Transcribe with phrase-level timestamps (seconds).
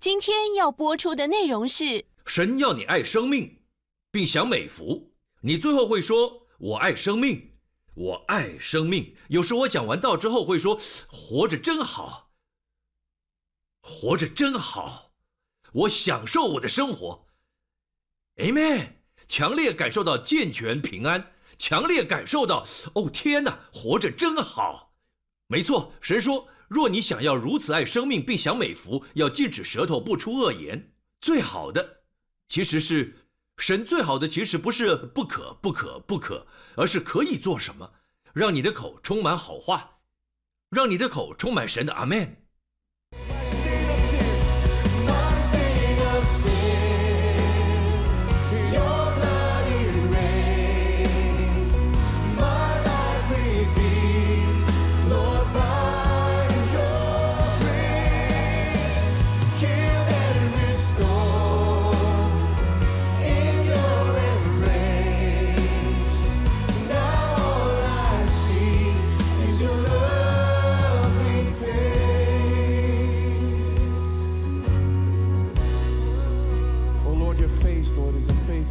[0.00, 3.62] 今天要播出的内容是：神要你爱生命，
[4.12, 5.12] 并享美福。
[5.40, 7.56] 你最后会说：“我爱生命，
[7.94, 10.78] 我爱生命。”有时我讲完道之后会说
[11.10, 12.30] ：“活着真好，
[13.82, 15.14] 活着真好，
[15.72, 17.26] 我享受我的生活。
[18.36, 18.98] ”Amen。
[19.26, 24.94] 强烈感受到健全平安，强烈感受到哦天哪，活着真好。
[25.48, 26.46] 没错，神说。
[26.68, 30.92] 若你想要如此爱生命并享美福，要禁止舌头不出恶言。
[31.20, 32.02] 最好的，
[32.48, 33.16] 其实是
[33.56, 37.90] 神最好的，其实不是不可不可不可，而是可以做什么，
[38.34, 39.98] 让你的口充满好话，
[40.70, 42.36] 让你的口充满神的阿门。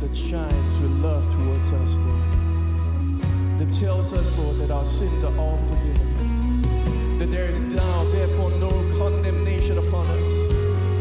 [0.01, 3.59] That shines with love towards us, Lord.
[3.59, 7.17] That tells us, Lord, that our sins are all forgiven.
[7.17, 10.27] That there is now, therefore, no condemnation upon us.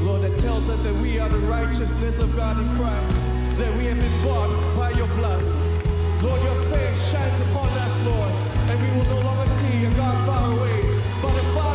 [0.02, 3.30] Lord, that tells us that we are the righteousness of God in Christ.
[3.58, 5.42] That we have been bought by your blood.
[6.22, 8.32] Lord, your face shines upon us, Lord,
[8.70, 10.80] and we will no longer see a God far away,
[11.20, 11.65] but a Father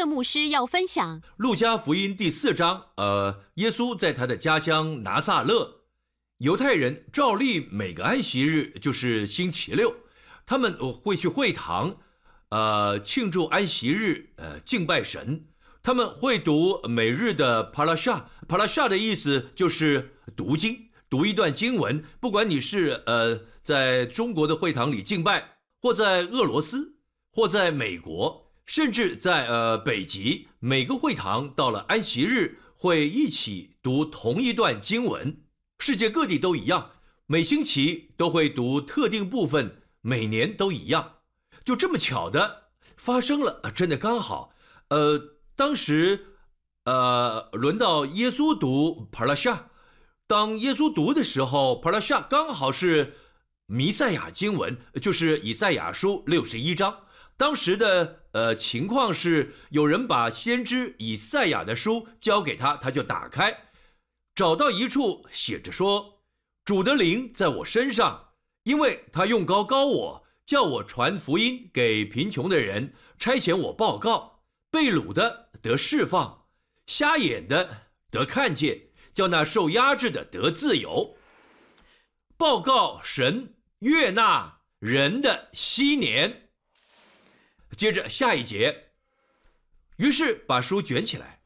[0.00, 5.82] 瑟牧师要分享路加福音第四章，呃，耶稣在他的家乡拿撒勒，
[6.38, 9.94] 犹太人照例每个安息日就是星期六，
[10.46, 11.98] 他们会去会堂，
[12.48, 15.44] 呃，庆祝安息日，呃，敬拜神。
[15.82, 22.02] 他们会读每日的帕拉夏，帕拉夏的意思就是读经，读一段经文。
[22.18, 26.96] 不管你是呃在中国的会堂里敬拜，或在俄罗斯，
[27.30, 35.42] 或在美国，甚至在呃北极，每个会堂到了安息日会一起读同一段经文。
[35.80, 36.92] 世界各地都一样，
[37.26, 41.14] 每星期都会读特定部分，每年都一样。
[41.64, 44.54] 就这么巧的发生了，真的刚好。
[44.90, 45.20] 呃，
[45.56, 46.36] 当时
[46.84, 49.70] 呃轮到耶稣读帕拉夏，
[50.28, 53.14] 当耶稣读的时候，帕拉夏刚好是
[53.66, 57.00] 弥赛亚经文，就是以赛亚书六十一章。
[57.36, 63.70] 当时的呃情况是，有人把先知以赛亚的书交给他，他就打开，
[64.34, 66.22] 找到一处写着说
[66.64, 68.28] ：“主的灵在我身上，
[68.62, 76.46] 因为他用高高我，叫我传福音给贫穷的人，差遣我报告被掳的得释放，
[76.86, 81.16] 瞎眼的得看见，叫那受压制的得自由。
[82.36, 86.49] 报告神悦纳人的昔年。
[87.76, 88.90] 接着下一节，
[89.96, 91.40] 于是把书卷起来。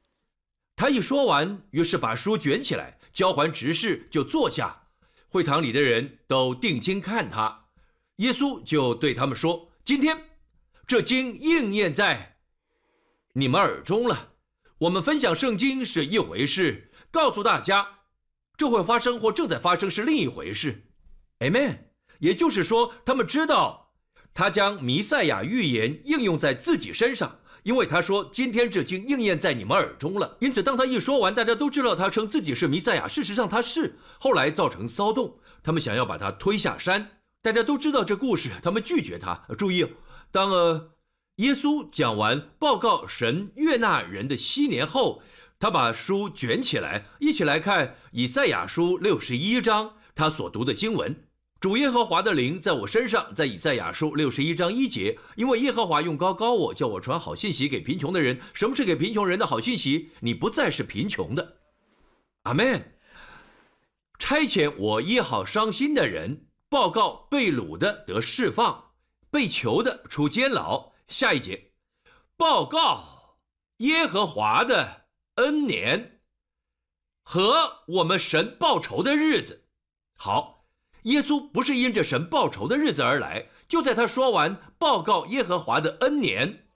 [0.77, 4.89] 他一说完，于是把书卷起来，交还执事，就坐下。
[5.29, 7.67] 会堂里的人都定睛看他。
[8.17, 10.17] 耶稣就对他们说：“今天，
[10.87, 12.39] 这经应验在
[13.33, 14.33] 你们耳中了。
[14.79, 18.01] 我们分享圣经是一回事，告诉大家
[18.57, 20.87] 这会发生或正在发生是另一回事。
[21.41, 21.79] ”Amen。
[22.21, 23.84] 也就是说，他们知道
[24.35, 27.39] 他将弥赛亚预言应用在自己身上。
[27.63, 33.09] 因为他说：“今天这经应验在你们耳中了。”因此，当他一说完，大家都知道他称自己是弥赛亚。
[33.09, 33.97] 事实上，他是。
[34.21, 37.13] 后来造成骚动，他们想要把他推下山。
[37.41, 39.47] 大家都知道这故事，他们拒绝他。
[39.57, 39.87] 注意，
[40.31, 40.91] 当呃
[41.37, 45.23] 耶稣讲完报告神悦纳人的昔年后，
[45.59, 51.25] 他把书卷起来，一起来看以赛亚书六十一章他所读的经文。
[51.65, 58.39] 主耶和华的灵在我身上，在以赛亚书六十一章一节，因为耶和华用高高我，叫我传好信息给贫穷的人。
[58.53, 60.11] 什么是给贫穷人的好信息？
[60.21, 61.57] 你不再是贫穷的。
[62.43, 62.99] 阿门。
[64.19, 68.91] 差遣我医好伤心的人，报告被掳的得释放，
[69.31, 70.93] 被囚的出监牢。
[71.09, 71.73] 下一节，
[72.37, 73.39] 报告
[73.79, 75.07] 耶和华的
[75.37, 76.21] 恩年
[77.23, 79.65] 和我们神报仇的日子。
[80.19, 80.54] 好。
[81.05, 86.67] 耶稣不是因着神报仇的日子而来，就在他说完报告耶和华的恩年，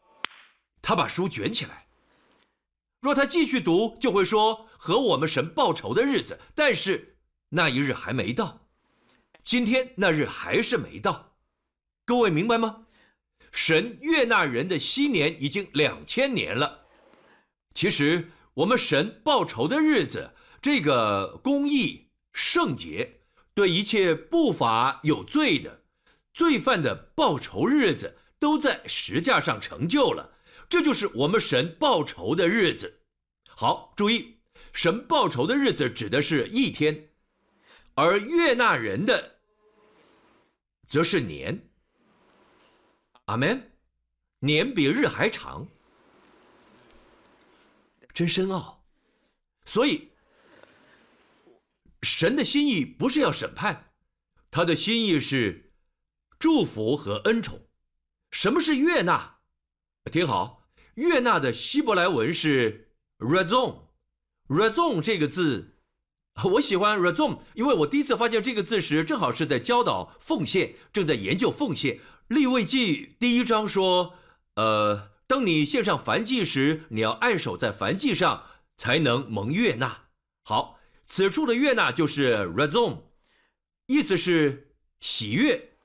[0.83, 1.89] 他把书卷起来。
[3.01, 7.17] 若他继续读，就会说和我们神报仇的日子，但是
[7.51, 8.69] 那一日还没到，
[9.45, 11.37] 今天那日还是没到，
[12.05, 12.87] 各位明白吗？
[13.51, 16.87] 神悦纳人的昔年已经两千年了。
[17.73, 23.18] 其实我们神报仇的日子，这个公义圣洁。
[23.59, 25.83] 对一切不法有罪的
[26.33, 30.33] 罪犯的报仇日子，都在石架上成就了。
[30.69, 33.01] 这就是我们神报仇的日子。
[33.49, 34.39] 好，注意，
[34.73, 37.11] 神报仇的日子指的是一天，
[37.97, 39.41] 而悦纳人的
[40.87, 41.61] 则是年。
[43.25, 43.73] 阿门。
[44.39, 45.67] 年比日还长，
[48.15, 48.81] 真深奥。
[49.65, 50.09] 所以。
[52.03, 53.91] 神的心意不是要审判，
[54.51, 55.73] 他的心意是
[56.39, 57.67] 祝福和恩宠。
[58.31, 59.39] 什么是悦纳？
[60.05, 63.89] 听好，悦纳的希伯来文是 razon。
[64.47, 65.77] razon 这个字，
[66.53, 71.99] 我喜欢 razon，因为我第一次发现这个字时，正好是在教导奉献，正在研究奉献。
[72.29, 74.15] 立位记第一章说，
[74.55, 78.45] 呃，当你献上燔祭时，你要按手在燔祭上，
[78.77, 80.05] 才能蒙悦纳。
[80.45, 80.78] 好。
[81.09, 83.03] 此处的悦纳就是 razon，
[83.87, 85.77] 意思是喜悦、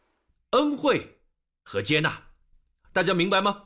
[0.52, 1.18] 恩惠
[1.64, 2.22] 和接纳，
[2.92, 3.64] 大家明白吗？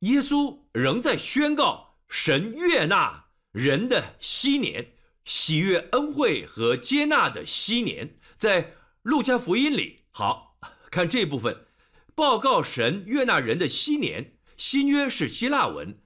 [0.00, 4.92] 耶稣仍在宣告神悦纳人的昔年，
[5.24, 10.58] 喜悦、恩惠和接纳的昔年，在路加福音里，好
[10.90, 11.66] 看这部分，
[12.14, 14.34] 报告神悦纳人的昔年。
[14.58, 16.02] 新约是希腊文。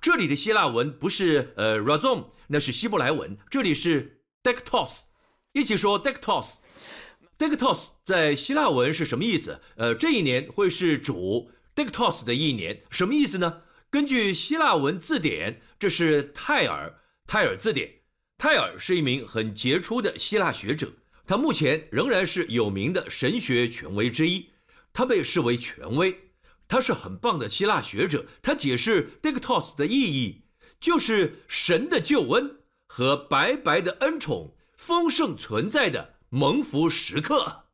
[0.00, 3.34] 这里的希腊文不是呃 razon，那是希伯来文。
[3.48, 5.04] 这里是 dektos，
[5.54, 6.56] 一起说 dektos。
[7.38, 9.58] dektos 在希腊文是什么意思？
[9.76, 13.62] 呃，这一年会是主 dektos 的一年，什么意思呢？
[13.88, 16.94] 根据希腊文字典，这是泰尔
[17.26, 17.90] 泰尔字典。
[18.36, 20.92] 泰尔是一名很杰出的希腊学者，
[21.26, 24.50] 他目前仍然是有名的神学权威之一，
[24.92, 26.14] 他被视为权威。
[26.68, 30.41] 他是很棒的希腊学者，他解释 “dektos” 的意义，
[30.82, 32.58] 就是神的救恩
[32.88, 37.66] 和白白的恩宠丰盛存在的蒙福时刻。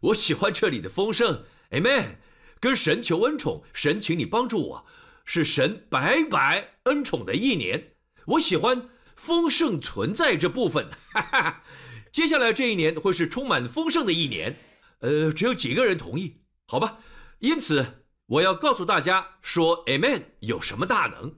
[0.00, 2.18] 我喜欢这里的丰盛，Amen。
[2.60, 4.86] 跟神求恩宠，神请你帮助我，
[5.24, 7.94] 是神白白恩宠的一年。
[8.26, 10.88] 我喜欢丰盛存在这部分。
[11.10, 11.64] 哈哈，
[12.12, 14.56] 接下来这一年会是充满丰盛的一年。
[15.00, 16.98] 呃，只有几个人同意，好吧？
[17.40, 17.98] 因此。
[18.26, 21.34] 我要告诉大家说，Amen 有什么大能？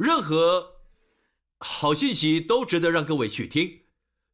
[0.00, 0.76] 任何
[1.58, 3.82] 好信息都值得让各位去听。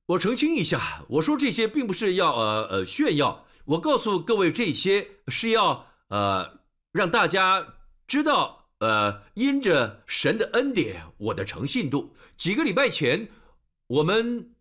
[0.06, 3.44] 我澄清一下，我说这些并不是要呃呃炫耀。
[3.64, 6.60] 我告诉各位这些是要呃
[6.92, 7.74] 让大家
[8.06, 12.14] 知道呃因着神的恩典，我的诚信度。
[12.36, 13.28] 几个礼拜前，
[13.88, 14.54] 我们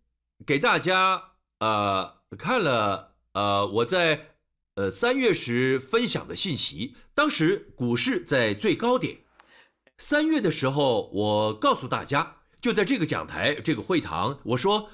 [0.44, 1.22] 给大家
[1.60, 4.32] 呃看了呃我在。
[4.76, 9.20] 呃三月时分享的信息，当时股市在最高点。
[9.98, 14.90] 三月的时候，我告诉大家，就在这个讲台、这个会堂，我说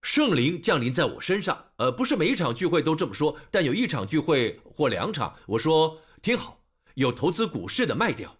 [0.00, 1.66] 圣灵降临在我身上。
[1.76, 6.62] 呃，不是每一场聚会都这么说，但有一场聚会或两场，我说听好，
[6.94, 8.38] 有投资股市的卖掉。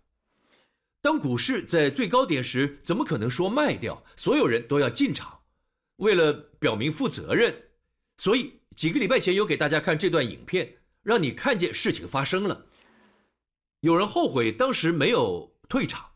[1.02, 4.02] 当股市在最高点时，怎么可能说卖掉？
[4.16, 5.40] 所有人都要进场，
[5.96, 7.54] 为了表明负责任，
[8.16, 12.64] 所以几个礼拜前有给大家看这段影片，让你看见事情发生了。
[13.80, 15.52] 有人后悔当时没有。
[15.68, 16.06] 退场。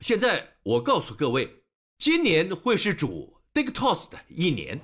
[0.00, 1.62] 现在我告诉各位，
[1.98, 4.80] 今年会是主 Dictos 的一年。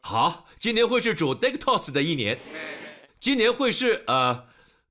[0.00, 2.38] 好，今年会是主 Dictos 的一年。
[3.20, 4.48] 今年会是呃，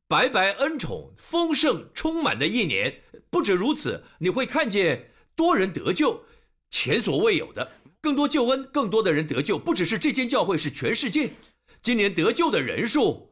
[0.07, 3.01] 白白恩宠、丰盛充满的一年。
[3.29, 6.23] 不止如此，你会看见多人得救，
[6.69, 9.59] 前所未有的，更多救恩，更多的人得救。
[9.59, 11.33] 不只是这间教会，是全世界。
[11.81, 13.30] 今年得救的人数。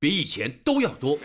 [0.00, 1.18] 比以前都要多，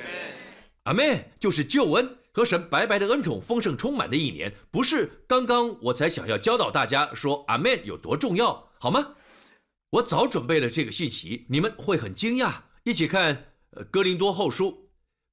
[0.83, 1.31] 阿门。
[1.39, 9.13] 就是救恩和神白白的恩宠丰盛充满的一年，不是刚刚我才想要教导大家说阿门有多重要，好吗？
[9.91, 12.53] 我早准备了这个信息，你们会很惊讶。
[12.83, 13.45] 一起看
[13.85, 14.65] 《哥林多后书》，《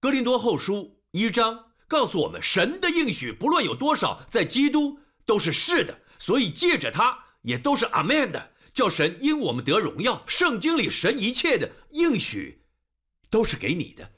[0.01, 0.75] 哥林多后书》
[1.11, 10.23] 一章告诉我们，神的应许不论有多少，在基督都是是的，所以借着他也都是阿门的，叫神因我们得荣耀。
[10.29, 12.62] 圣经里神一切的应许。
[13.33, 14.11] 都是给你的，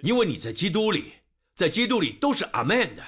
[0.00, 1.04] 因为你在基督里，
[1.54, 3.02] 在基督里都是阿门的，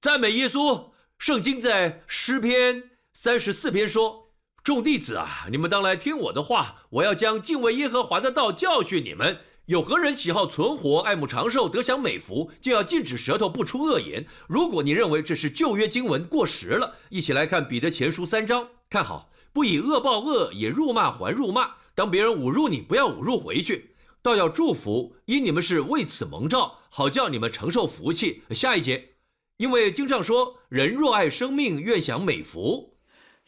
[0.00, 0.90] 赞美耶稣。
[1.18, 4.32] 圣经在诗篇三十四篇说
[4.64, 9.38] ：“众弟子啊，你们当来听我的话，我要将敬畏耶和华的道教训你们。
[9.66, 14.26] 有何人喜好存活、爱慕长寿、得享美福，就要禁止舌头不出恶言。
[14.48, 21.74] 如果你认为这是旧约经文过时了，一起来看彼得前书三章，看好，不以恶报恶，也辱骂还辱骂。
[21.94, 23.89] 当别人侮辱你，不要侮辱回去。”
[24.22, 28.42] 倒要祝福，因你们是为此蒙召，好叫你们承受福气。
[28.50, 29.14] 下一节，
[29.56, 32.98] 因为经上说：“人若爱生命，愿享美福。”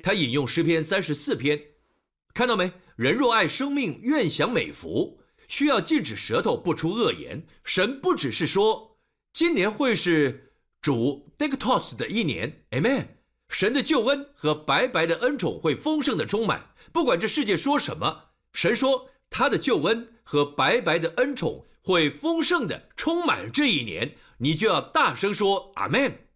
[0.02, 1.62] 他引用诗篇三十四篇，
[2.32, 2.72] 看到没？
[2.96, 7.46] 人若爱生命，愿享美福，需要禁止舌头不出恶言。
[7.62, 8.98] 神不只是说
[9.34, 13.06] 今年会是主 Dictos 的一年，Amen。
[13.48, 19.10] 神的救恩和白白的恩宠会丰盛的充满，不管这世界说什么，神说。
[19.34, 26.26] 他的救恩和白白的恩宠会丰盛的充满这一年，你就要大声说阿门。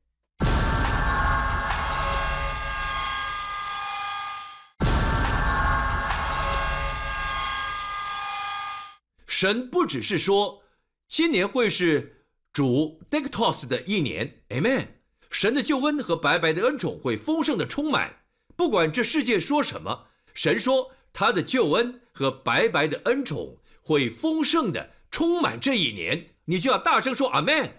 [9.26, 10.62] 神不只是说
[11.06, 12.24] 新年会是
[12.54, 14.86] 主 Dictos 的一年，Amen。
[15.28, 18.22] 神的救恩和白白的恩宠会丰盛的充满，
[18.56, 20.92] 不管这世界说什么，神说。
[21.18, 27.70] 他的救恩和白白的恩宠会丰盛的充满这一年，你就要大声说阿门。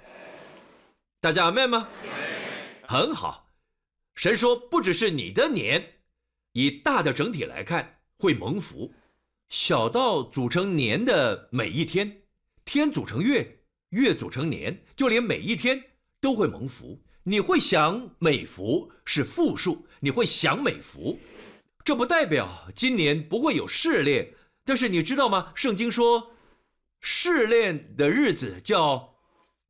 [1.20, 1.88] 大家阿门吗？
[2.88, 3.50] 很好。
[4.14, 5.96] 神说，不只是你的年，
[6.52, 8.94] 以大的整体来看会蒙福，
[9.50, 12.22] 小到组成年的每一天，
[12.64, 15.84] 天组成月，月组成年，就连每一天
[16.22, 17.02] 都会蒙福。
[17.24, 21.20] 你会享美福是复数，你会享美福。
[21.88, 24.34] 这不代表今年不会有试炼，
[24.66, 25.54] 但是你知道吗？
[25.56, 26.34] 圣经说，
[27.00, 29.14] 试炼的日子叫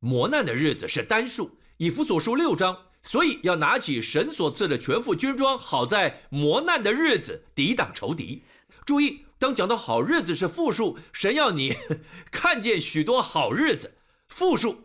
[0.00, 8.42] 磨难的日子是单数，以弗所书六章，所以要拿起神所赐的全副军装，好在磨难的日子抵挡仇敌。
[8.84, 11.76] 注意，当讲到好日子是复数，神要你
[12.32, 13.94] 看见许多好日子，
[14.28, 14.82] 复数。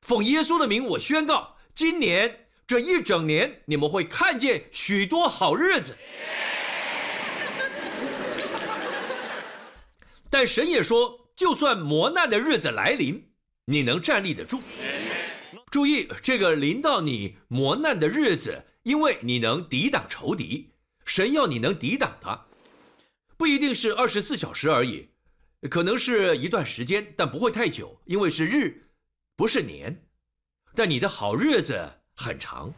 [0.00, 2.42] 奉耶稣的名，我宣告，今年。
[2.68, 5.94] 这一整年，你们会看见许多好日子。
[10.38, 13.30] 但神也说，就算磨难的日子来临，
[13.64, 14.60] 你能站立得住。
[15.70, 20.74] 注意，这个临到你磨难的日子，因为你能抵挡仇敌。
[21.06, 22.48] 神要你能抵挡他，
[23.38, 25.08] 不一定是二十四小时而已，
[25.70, 28.90] 可能是一段时间，但不会太久，因为是日，
[29.36, 30.04] 不是年。
[30.74, 31.92] 但你的好日子。
[32.14, 32.74] 很长，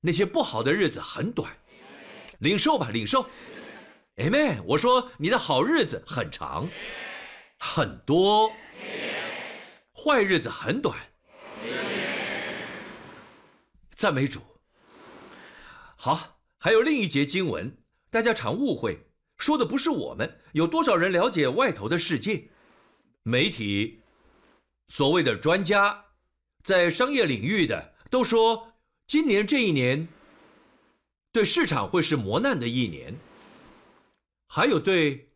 [0.00, 1.56] 那些不好的日子很短，
[2.40, 3.28] 领受吧，领受
[4.16, 4.62] ，Amen。
[4.64, 6.68] 我说你的好日子很长，
[7.58, 8.52] 很多，
[9.94, 10.96] 坏日子很短，
[13.94, 14.40] 赞美主。
[15.96, 17.76] 好，还有另一节经文，
[18.10, 19.06] 大家常误会，
[19.38, 20.40] 说的不是我们。
[20.52, 22.50] 有多少人了解外头的世界？
[23.22, 24.00] 媒体，
[24.88, 26.06] 所谓的专家，
[26.64, 27.94] 在商业领域的。
[28.10, 28.74] 都说
[29.06, 30.06] 今年这一年
[31.32, 33.16] 对市场会是磨难的一年，
[34.54, 35.32] 还有对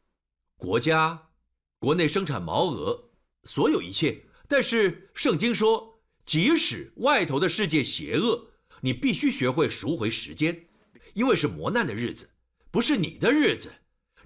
[0.59, 1.31] 国家、
[1.79, 3.09] 国内生产毛额，
[3.45, 4.23] 所有一切。
[4.47, 8.49] 但是圣经说，即使外头的世界邪恶，
[8.83, 10.67] 你必须学会赎回时间，
[11.15, 12.29] 因为是磨难的日子，
[12.71, 13.73] 不是你的日子。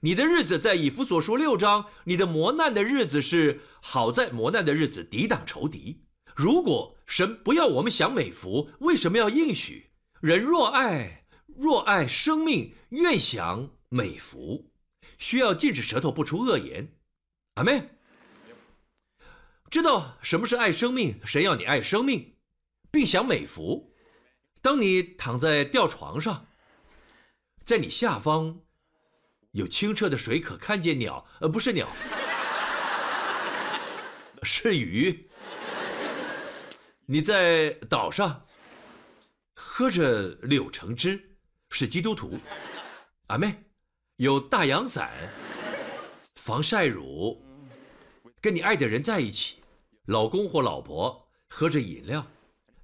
[0.01, 6.03] 你的日子在以弗所书六章，你的磨难的日子是好在磨难的日子抵挡仇敌。
[6.35, 14.67] 如果神不要我们享美福，为什么要应许人若爱若爱生命，愿享美福？
[15.21, 16.97] 需要禁止舌头不出恶言。
[17.55, 17.91] 阿妹，
[19.71, 21.21] 知道什么是爱生命？
[21.25, 22.35] 神要你爱生命，
[22.91, 23.95] 并享美福。
[24.63, 26.49] 当你躺在吊床上，
[27.65, 28.61] 在你下方。
[29.53, 31.89] 有清澈的水可看见鸟，呃，不是鸟，
[34.45, 35.29] 是鱼。
[37.05, 38.47] 你在岛上
[39.55, 41.37] 喝着柳橙汁，
[41.71, 42.39] 是基督徒。
[43.27, 43.70] 阿妹，
[44.21, 45.11] 有大阳伞、
[46.35, 47.43] 防晒乳，
[48.39, 49.55] 跟你爱的人在一起，
[50.09, 52.27] 老公或老婆喝着饮料，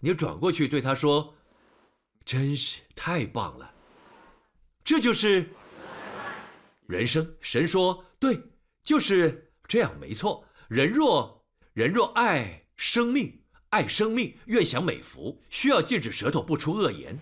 [0.01, 1.35] 你转过去对他说
[2.25, 3.71] ：“真是太棒了。”
[4.83, 5.47] 这就是。
[6.87, 8.41] 人生，神说对，
[8.83, 10.43] 就是这样，没错。
[10.69, 17.19] 人若人若爱生命，爱生命，愿享美福，需要禁止舌头不出恶言。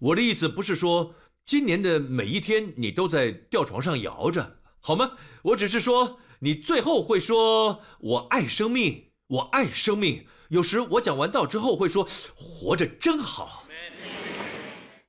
[0.00, 1.14] 我的意思不是说
[1.46, 5.12] 今年的每一天你都在吊床上摇着，好吗？
[5.42, 10.26] 我只是说你最后会说“我爱生命，我爱生命”。
[10.48, 13.64] 有时我讲完道之后会说“活着真好，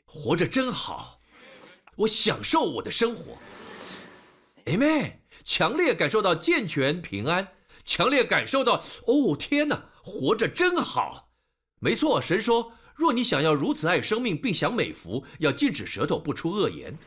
[0.06, 1.22] 活着真好”。
[1.96, 3.38] 我享受我的生活
[4.65, 5.20] ，Amen。
[5.46, 7.48] 强烈感受到健全平安，
[7.86, 11.30] 强烈感受到哦天哪，活着真好。
[11.80, 16.97] 没错，神说，若你想要如此爱生命并享美福，要禁止舌头不出恶言。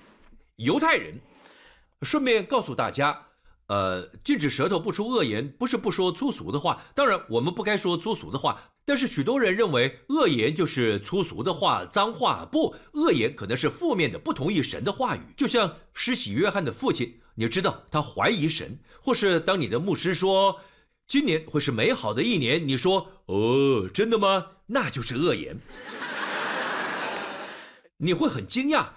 [0.57, 1.19] 犹太人，
[2.03, 3.25] 顺便告诉大家。
[3.69, 6.83] 呃，禁止舌头不出恶言，不是不说粗俗的话。
[6.95, 8.59] 当然，我们不该说粗俗的话。
[8.87, 12.49] 但是许多人认为恶言就是粗俗的话、脏话。
[12.51, 15.21] 不，恶言可能是负面的、不同意神的话语。
[15.37, 20.59] 就像施洗约翰的父亲，你知道他怀疑神，或是当你的牧师说
[21.09, 24.53] 今年会是美好的一年，你说哦，真的吗？
[24.67, 25.59] 那就是恶言。
[27.97, 28.91] 你会很惊讶。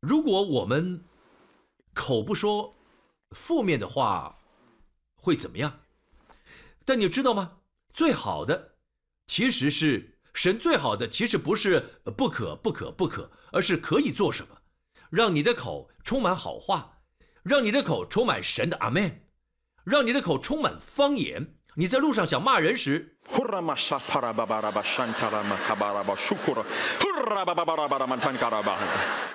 [0.00, 1.04] 如果我们。
[1.96, 2.72] 口不说
[3.36, 4.36] 负面的话，
[5.14, 5.82] 会怎么样？
[6.84, 7.58] 但你知道吗？
[7.92, 8.74] 最好的
[9.28, 14.58] 其实是神最好的，其实不是不可不可不可，而是可以做什么？
[15.08, 16.98] 让你的口充满好话，
[17.44, 19.23] 让你的口充满神的阿门，
[19.84, 21.54] 让你的口充满方言。
[21.76, 23.18] 你在路上想骂人时。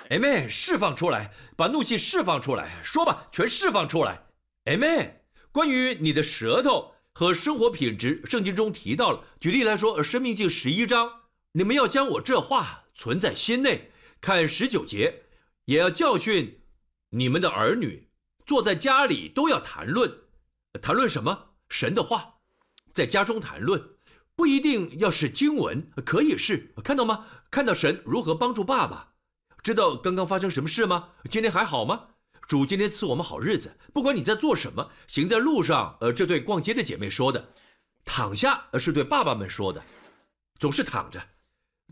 [0.08, 4.22] Amen，释放出来，把怒气释放出来，说吧，全释放出来。
[4.64, 5.12] Amen。
[5.52, 9.22] 关于你的舌头和生活品质，圣经中提到了。
[9.38, 11.10] 举例来说，《生命记》十一章，
[11.52, 13.90] 你们要将我这话存在心内。
[14.20, 15.24] 看十九节，
[15.64, 16.62] 也要教训
[17.10, 18.08] 你们的儿女，
[18.46, 20.19] 坐在家里都要谈论，
[20.78, 21.46] 谈论什么？
[21.68, 22.34] 神的话，
[22.92, 23.82] 在家中谈论。
[24.36, 27.26] 不一定要是经文，可以是看到吗？
[27.50, 29.12] 看到神如何帮助爸爸，
[29.62, 31.10] 知道刚刚发生什么事吗？
[31.28, 32.08] 今天还好吗？
[32.48, 33.76] 主今天赐我们好日子。
[33.92, 37.40] 不管你在做什么，行在路上，呃，这对逛街的姐妹说的；
[38.04, 39.82] 躺下，呃，是对爸爸们说的。
[40.58, 41.20] 总是躺着。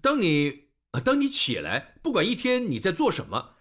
[0.01, 0.69] 当你，
[1.05, 3.57] 当你起来，不管一天你在做什么，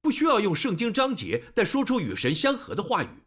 [0.00, 3.21] 不需要用圣经章节，但说出与神相合的话语，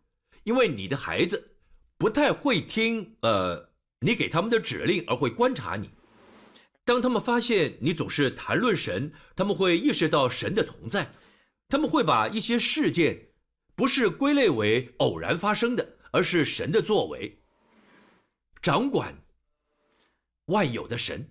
[0.45, 1.57] 因为你的孩子
[1.99, 3.75] 不太会听，呃。
[4.01, 5.89] 你给他们的指令，而会观察你。
[6.83, 11.09] 当他们发现你总是谈论神，他们会意识到神的同在。
[11.69, 13.29] 他们会把一些事件，
[13.73, 17.41] 不是归类为偶然发生的，而是神的作为。
[18.61, 19.15] 掌管
[20.47, 21.27] 万有的神，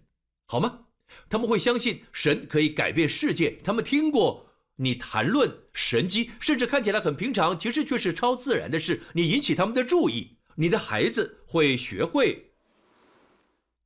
[0.46, 0.86] 好吗？
[1.28, 3.56] 他们会相信神可以改变世界。
[3.62, 9.00] 他们听过你谈论神迹，甚至看起来很平常，其实却是超自然的事。
[9.12, 12.52] 你引起他们的注意，你的孩子会学会。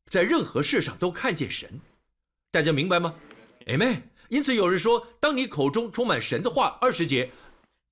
[0.07, 1.81] 在任何事上都看见神，
[2.51, 3.14] 大家明白吗
[3.66, 4.03] ？Amen。
[4.31, 7.31] 因此有人说，当你口中充满神的话，二十节，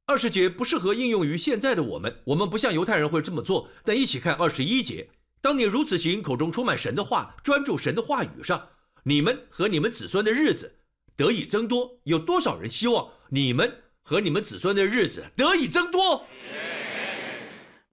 [0.06, 2.22] 二十节不适合应用于现在的我们。
[2.24, 3.68] 我们不像犹太人会这么做。
[3.84, 5.08] 但一起看二十一节，
[5.40, 8.68] 当你如此行，口中充满神的话，专注神的话语上，
[9.04, 10.75] 你们和你们子孙的日子
[11.16, 11.98] 得以增多。
[12.04, 16.26] 有多少人希望你们和你们子孙的日子得以增多？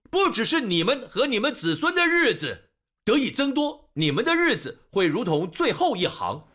[0.10, 2.70] 不只是你们和你们子孙的日子。
[3.06, 6.48] 得以增多，你们的日子会如同最后一行，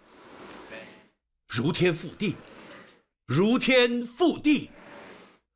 [1.47, 2.37] 如天覆地。
[3.27, 4.71] 如天覆地，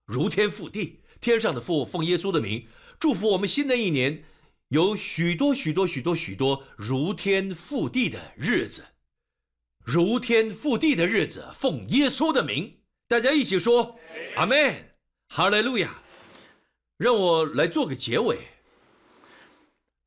[0.05, 1.01] 如天覆地。
[1.19, 2.67] 天上的父奉耶稣的名，
[3.01, 4.23] 祝福我们新的一年
[4.69, 8.85] 有许多许多许多许多如天覆地的日子，
[9.85, 11.47] 如天覆地的日子。
[11.55, 13.99] 奉耶稣的名，大家一起说
[14.37, 14.95] 阿门，
[15.29, 16.03] 哈利路亚。
[16.99, 18.39] 让我来做个结尾，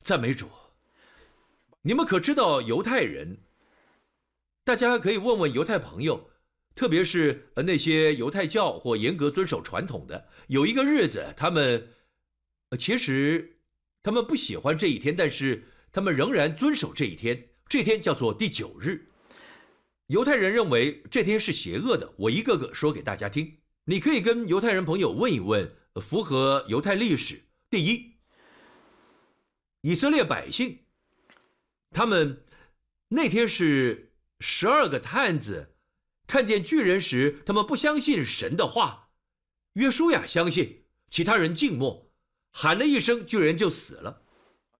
[0.01, 0.47] 赞美主。
[1.81, 3.39] 你们可知道犹太人？
[4.63, 6.29] 大家可以问问犹太朋友，
[6.73, 11.93] 特别是那些犹太教或严格遵守传统的，有一个日子，他们，
[12.79, 13.57] 其实
[14.01, 17.49] 他们不喜欢这一天，但是他们仍然遵守这一天。
[17.67, 19.09] 这天叫做第九日。
[20.07, 22.13] 犹太人认为这天是邪恶的。
[22.17, 23.57] 我一个个说给大家听。
[23.85, 27.45] 你可以跟犹太人朋友问一问，符合犹太历史。
[27.69, 28.17] 第一，
[29.81, 30.79] 以色列百姓，
[31.91, 32.43] 他们
[33.09, 35.75] 那天是十二个探子
[36.25, 39.09] 看见巨人时，他们不相信神的话。
[39.73, 42.11] 约书亚相信，其他人静默，
[42.51, 44.23] 喊了一声，巨人就死了，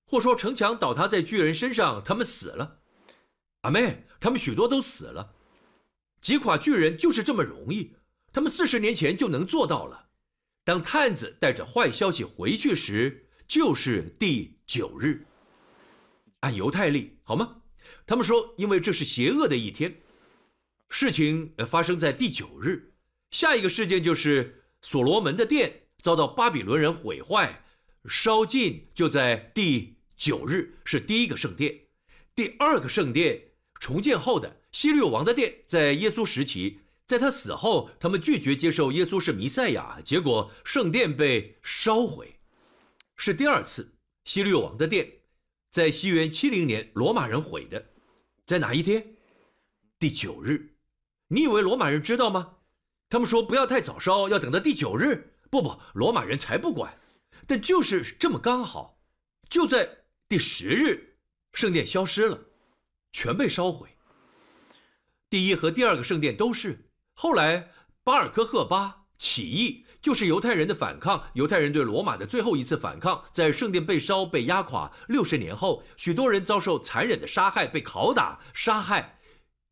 [0.06, 2.80] 或说城墙倒塌在巨人身上，他们死了。
[3.66, 5.34] 阿妹，他们许多都死了，
[6.22, 7.96] 击垮巨人就是这么容易，
[8.32, 10.10] 他们四十年前就能做到了。
[10.64, 15.26] 当探子带着坏消息回去时，就是第九日。
[16.42, 17.64] 按犹太历，好吗？
[18.06, 20.00] 他们说，因为这是邪恶的一天，
[20.90, 22.94] 事情发生在第九日。
[23.32, 27.64] 下一个事件就是所罗门的殿遭到巴比伦人毁坏、
[28.08, 31.82] 烧尽，就在第九日是第一个圣殿。
[32.36, 33.42] 第二个圣殿
[33.80, 42.40] 重建后的希律王的殿，在耶稣时期，在他死后，他们拒绝接受耶稣是弥赛亚，结果圣殿被烧毁，
[43.16, 45.12] 是第二次希律王的殿。
[45.70, 47.86] 在西元七零年，罗马人毁的，
[48.46, 49.06] 在哪一天？
[50.00, 50.74] 第九日。
[51.28, 52.56] 你以为罗马人知道吗？
[53.10, 55.34] 他们说不要太早烧，要等到第九日。
[55.50, 56.98] 不不，罗马人才不管。
[57.46, 59.00] 但就是这么刚好，
[59.50, 61.18] 就在第十日，
[61.54, 62.40] 圣殿消失了，
[63.16, 63.88] 全被烧毁。
[65.30, 66.90] 第一和第二个圣殿都是。
[67.14, 67.70] 后来
[68.04, 69.86] 巴尔科赫巴起义。
[70.02, 74.92] 就是犹太人的反抗，犹太人对罗马的最后一次反抗，在圣殿被烧、被压垮。
[75.08, 79.18] 六十年后，许多人遭受残忍的杀害，被拷打、杀害，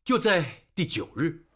[0.04, 1.46] 就在第九日。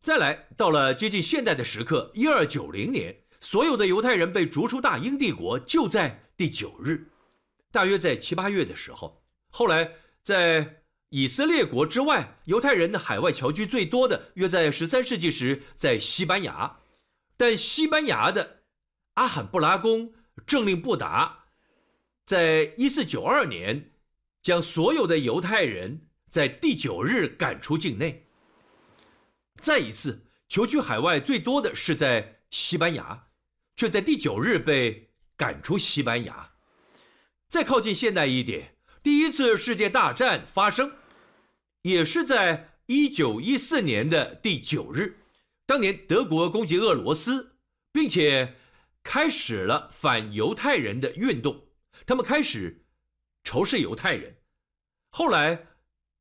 [0.00, 7.10] 再来到了接近现代的时刻，一二九零年，所有的犹太人被逐出大英帝国，就在第九日，
[7.70, 9.22] 大约在七八月的时候。
[9.50, 10.81] 后来在
[11.12, 16.78] 以色列国之外，犹太人的海外侨居最多的，约在十三世纪时，在西班牙。
[17.36, 18.62] 但西班牙的
[19.14, 20.14] 阿罕布拉宫
[20.46, 21.44] 政令不达，
[22.24, 23.90] 在一四九二年，
[24.42, 28.26] 将所有的犹太人在第九日赶出境内。
[29.60, 33.26] 再一次，求居海外最多的是在西班牙，
[33.76, 36.52] 却在第九日被赶出西班牙。
[37.48, 40.92] 再靠近现代一点，第一次世界大战发生，
[41.82, 45.18] 也是在一九一四年的第九日。
[45.66, 47.56] 当年德国攻击俄罗斯，
[47.92, 48.56] 并且
[49.02, 51.68] 开始了反犹太人的运动，
[52.06, 52.84] 他们开始
[53.44, 54.36] 仇视犹太人。
[55.10, 55.66] 后来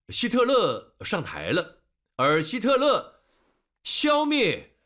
[0.10, 1.84] 希特勒上台了，
[2.16, 3.22] 而希特勒
[3.84, 4.78] 消灭、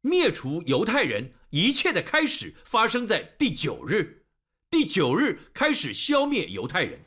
[0.00, 4.26] 灭除犹太人，一切的开始发生在第九日。
[4.70, 7.00] 第九日开始消灭犹太人，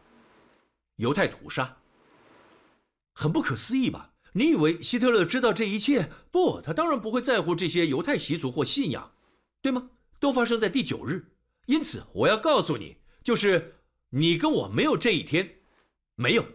[0.97, 1.78] 犹太屠杀，
[3.13, 4.12] 很不可思议吧？
[4.34, 6.10] 你以为希特勒知道这一切？
[6.32, 9.13] 不，他当然不会在乎这些犹太习俗或信仰，
[9.62, 9.91] 对吗？
[10.19, 11.34] 都发生在第九日。
[11.67, 13.76] 因此，我要告诉你，就是
[14.10, 15.60] 你跟我没有这一天，
[16.15, 16.45] 没有，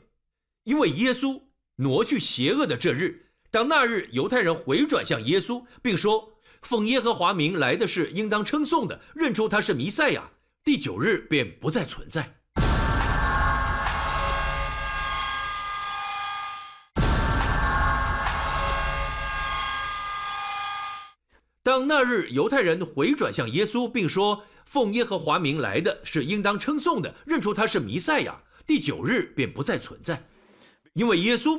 [0.64, 1.40] 因为耶稣
[1.76, 3.26] 挪去邪恶的这日。
[3.50, 10.32] 当那日犹太人回转向耶稣，并说奉耶和华名来的是应当称颂的，认出他是弥赛亚，
[10.64, 12.37] 第九日便不再存在。
[21.88, 30.22] 那日犹太人回转向耶稣，并说奉耶和华名来的是应当称颂的，认出他是弥赛亚，第九日便不再存在，
[30.92, 31.58] 因为耶稣，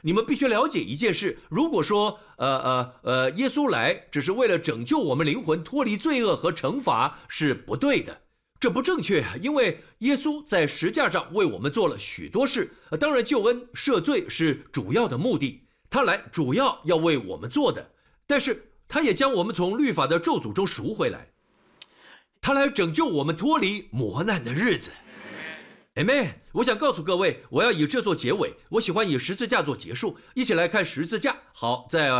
[0.00, 8.22] 你们必须了解一件事：如果说呃呃呃，耶稣来只是为了拯救我们灵魂脱离罪恶和惩罚，是不对的，
[8.58, 17.90] 这不正确，因为耶稣在石架上为我们做了许多事，当然救恩赦罪是主要的目的，他来主要要为我们做的，
[18.26, 18.72] 但是。
[18.88, 21.28] 他也将我们从律法的咒诅中赎回来，
[22.40, 24.90] 他来拯救我们脱离磨难的日子。
[25.96, 26.28] Amen。
[26.52, 28.54] 我想告诉各位，我要以这座结尾。
[28.68, 30.18] 我喜欢以十字架做结束。
[30.34, 31.36] 一起来看十字架。
[31.52, 32.10] 好，在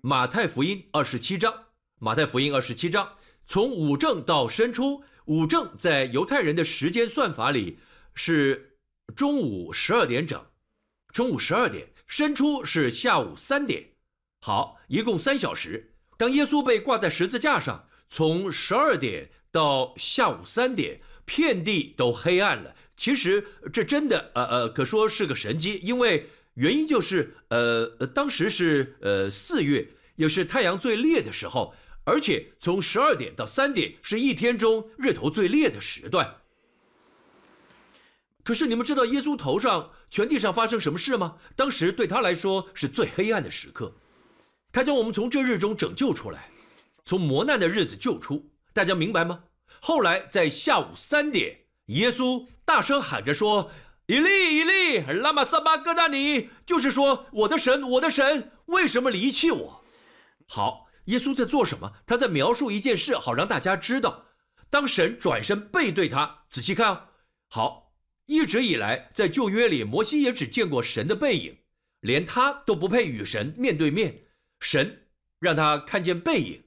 [0.00, 1.52] 马太福音二十七章。
[1.98, 3.14] 马太福音二十七章，
[3.46, 7.78] 从五正到申初，五正在犹太人的时间算法里
[8.14, 8.78] 是
[9.14, 10.44] 中午十二点整，
[11.12, 11.88] 中午十二点。
[12.06, 13.95] 申初是下午三点。
[14.40, 15.92] 好，一共三小时。
[16.16, 22.74] 当耶稣被挂在十字架上，从十二点到下午三点，遍地都黑暗了。
[22.96, 36.36] 其实这真的，呃呃，可说是个神迹，因为原因就是，呃，当时是呃四月，也是太阳最烈的时候，而且从十二点到三点是一天中日头最烈的时段。
[38.42, 41.36] 可是你们知道耶稣头上、全地上发生什么事吗？
[41.56, 43.92] 当时对他来说是最黑暗的时刻，
[44.76, 46.50] 他将我们从这日中拯救出来，
[47.06, 48.50] 从磨难的日子救出。
[48.74, 49.44] 大家明白吗？
[49.80, 53.70] 后来在下午三点，耶稣大声喊着说
[54.04, 59.82] ：“以利，以利，拉玛撒巴哥达尼！”就是说，我的神，我的神，为什么离弃我？
[60.46, 61.90] 好，耶稣在做什么？
[62.06, 64.26] 他在描述一件事，好让大家知道，
[64.68, 67.00] 当神转身背对他，仔细看哦，
[67.48, 67.94] 好。
[68.26, 71.56] 一直以来，在旧约里，摩西也只见过神的背影，
[72.00, 74.25] 连他都不配与神面对面。
[74.60, 75.06] 神
[75.38, 76.62] 让他看见背影，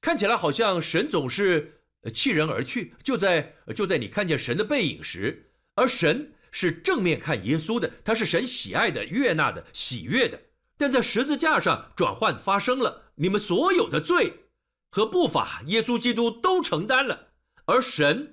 [0.00, 1.80] 看起来好像神总是
[2.12, 2.94] 弃人而去。
[3.02, 10.40] 就在就在你看见神的背影时，而神是正面看耶稣的，他是神喜爱的、悦纳的、喜悦的。
[10.76, 14.32] 但在十字架上，转换发生了，你们所有的罪
[14.90, 17.28] 和不法，耶稣基督都承担了，
[17.64, 18.30] 而神。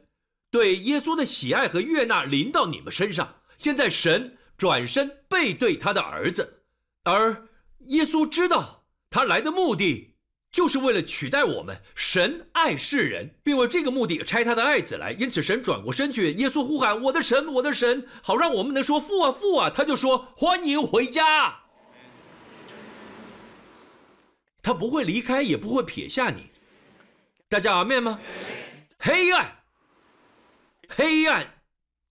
[0.49, 3.37] 对耶稣的喜爱和悦纳临到你们身上。
[3.57, 6.63] 现在神转身背对他的儿子，
[7.03, 7.47] 而
[7.85, 8.80] 耶稣知道
[9.11, 10.15] 他来的目的
[10.53, 11.79] 就是为了取代我们。
[11.95, 15.11] 神爱世人，并为这个目的拆他的爱子来。
[15.11, 21.59] 因此神转过身去，耶稣呼喊：“我的神，我的神！”好让我们能说：“父啊，父啊！”他就说：“欢迎回家。”
[24.63, 26.49] 他不会离开，也不会撇下你。
[27.49, 28.19] 大家阿面吗？
[28.97, 29.57] 黑暗。
[30.87, 31.61] 黑暗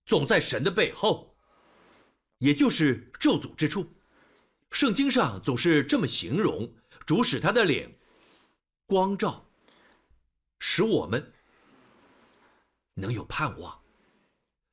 [0.05, 1.35] 总在神的背后，
[2.39, 3.91] 也就是咒诅之处。
[4.71, 6.73] 圣经上总是这么形容：
[7.11, 7.90] 主使他的脸
[8.87, 9.44] 光照，
[10.61, 11.33] 使我们
[12.94, 13.83] 能有盼望。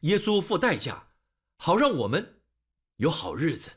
[0.02, 1.08] 耶稣付代价，
[1.58, 2.38] 好让我们
[2.97, 3.71] 有好日子。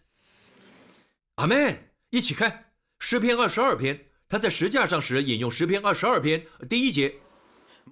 [1.36, 1.90] 阿门！
[2.10, 7.18] 一起看诗篇二十二篇，他在石架上时引用诗篇二十二篇第一节。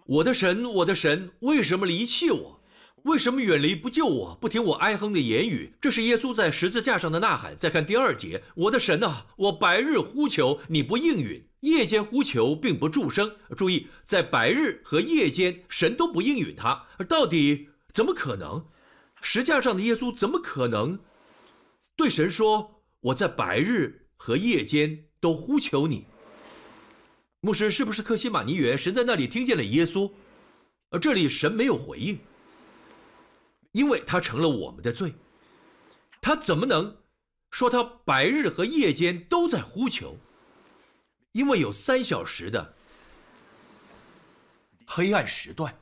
[0.04, 2.57] 我的神，我的神，为什么离弃我？
[3.04, 4.34] 为什么远离不救我？
[4.40, 5.72] 不听我哀哼的言语？
[5.80, 7.56] 这是耶稣在十字架上的呐喊。
[7.58, 13.30] 再看第二节，我的神啊，我白日呼求你不应允，夜间呼求并不助声。
[13.56, 16.86] 注意，在白日和夜间，神都不应允他。
[17.08, 18.64] 到底怎么可能？
[19.20, 20.98] 石架上的耶稣怎么可能
[21.96, 26.06] 对神说：“我在白日和夜间都呼求你？”
[27.40, 28.76] 牧师是不是克西马尼园？
[28.76, 30.10] 神在那里听见了耶稣，
[30.90, 32.18] 而这里神没有回应，
[33.78, 35.14] 因为他成了我们的罪。
[36.20, 36.96] 他怎么能
[37.52, 40.18] 说他白日和夜间都在呼求？
[41.30, 42.74] 因为有三小时的
[44.84, 45.78] 黑暗时段，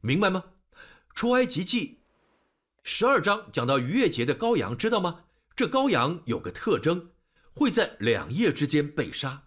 [0.00, 0.42] 明白吗？
[1.14, 2.00] 出埃及记
[2.84, 5.24] 十二章讲到逾越节的羔羊，知道吗？
[5.54, 7.10] 这羔羊有个特征，
[7.52, 9.42] 会在两夜之间被杀。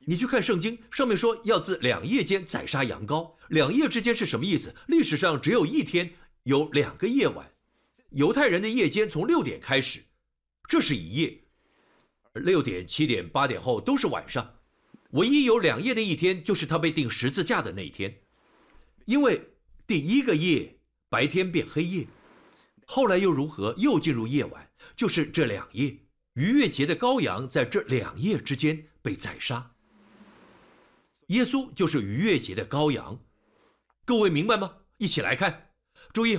[0.00, 3.36] 你去看圣经，上面说要自两夜间宰杀羊羔。
[3.50, 4.74] 两夜之间是什么意思？
[4.88, 6.12] 历史上只有一天
[6.44, 7.48] 有两个夜晚，
[8.10, 10.02] 犹太人的夜间从六点开始，
[10.68, 11.44] 这是一夜；
[12.34, 14.58] 六点、七点、八点后都是晚上。
[15.10, 18.22] 唯一有两夜的一天，就是他被钉十字架的那一天。
[19.04, 19.40] 因为
[19.86, 20.78] 第一个夜
[21.08, 22.06] 白天变黑夜，
[22.86, 23.74] 后来又如何？
[23.78, 25.96] 又进入夜晚，就是这两夜。
[26.34, 29.74] 逾越节的羔羊在这两夜之间被宰杀。
[31.26, 33.20] 耶稣就是逾越节的羔羊，
[34.04, 34.78] 各位明白吗？
[34.96, 35.71] 一起来看，
[36.12, 36.38] 注意，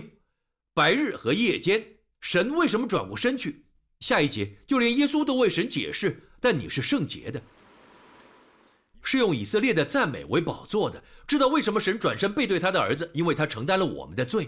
[0.73, 1.83] 白日和夜间，
[2.21, 3.65] 神为什么转过身去？
[3.99, 7.41] 下一节就连耶稣都为神解释：但你是圣洁的，
[9.01, 11.03] 是用以色列的赞美为宝座的。
[11.25, 13.09] 知道为什么神转身背对他的儿子？
[13.13, 14.47] 因为他承担了我们的罪。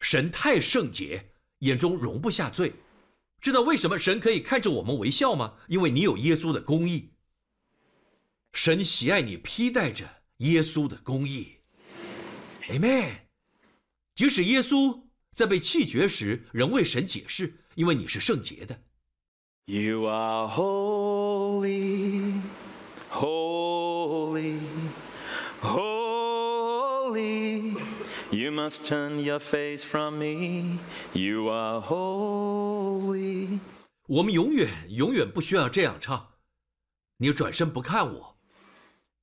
[0.00, 2.72] 神太圣洁，眼中容不下罪。
[3.40, 5.54] 知道为什么神可以看着我们微笑吗？
[5.68, 7.10] 因为你有耶稣的公义。
[8.52, 11.56] 神喜爱你披戴着耶稣的公义
[12.68, 13.23] ，Amen。
[14.14, 15.02] 即使耶稣
[15.34, 18.80] 在被弃绝时，仍为神解释，因为你是圣洁的。
[19.66, 22.40] You are holy,
[23.10, 24.60] holy,
[25.60, 26.14] holy.
[28.30, 30.78] You must turn your face from me.
[31.12, 33.58] You are holy.
[34.06, 36.34] 我们永远永远不需要这样唱。
[37.16, 38.38] 你转身不看我，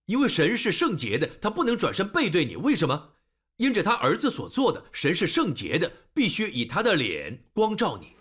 [0.08, 2.58] 因为神是圣洁的，他不能转身背对你。
[2.58, 3.14] 为什么？
[3.62, 8.16] 因着他儿子所做的，神是圣洁的，必须以他的脸光照你。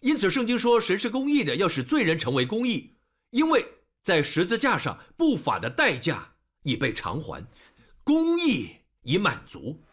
[0.00, 2.96] 因此，圣经说神是公义的，要使罪人成为公义，
[3.28, 3.62] 因为
[4.02, 7.46] 在十字架上不法的代价已被偿还，
[8.02, 8.70] 公义
[9.02, 9.84] 已满足，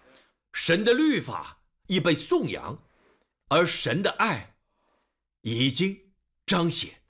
[0.54, 2.82] 神的律法已被颂扬，
[3.50, 4.56] 而神的爱
[5.42, 6.00] 已经
[6.46, 7.02] 彰显。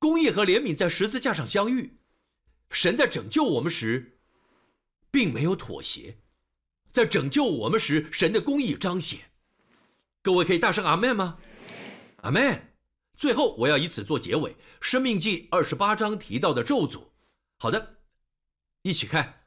[0.00, 2.00] 公义和怜悯在十字架上相遇，
[2.70, 4.15] 神在拯救我们时，
[5.16, 6.18] 并没有妥协，
[6.92, 9.18] 在拯救我们时，神的公义彰显。
[10.20, 11.38] 各位可以大声阿门吗？
[12.16, 12.74] 阿门。
[13.16, 17.04] 最后，我要以此做结尾，《生命记》二十八章提到的咒诅。
[17.58, 17.96] 好的，
[18.82, 19.46] 一起看